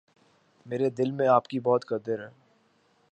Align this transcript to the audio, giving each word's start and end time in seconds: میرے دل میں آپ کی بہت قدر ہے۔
میرے 0.65 0.89
دل 0.89 1.11
میں 1.11 1.27
آپ 1.27 1.47
کی 1.47 1.59
بہت 1.59 1.85
قدر 1.85 2.19
ہے۔ 2.19 2.29